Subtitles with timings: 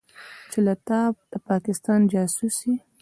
[0.51, 0.99] چې ته
[1.31, 2.75] د پاکستان جاسوس يې.